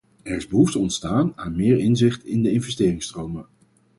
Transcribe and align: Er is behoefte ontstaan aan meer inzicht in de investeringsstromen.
Er 0.23 0.35
is 0.35 0.47
behoefte 0.47 0.79
ontstaan 0.79 1.33
aan 1.35 1.55
meer 1.55 1.77
inzicht 1.79 2.23
in 2.25 2.43
de 2.43 2.51
investeringsstromen. 2.51 3.45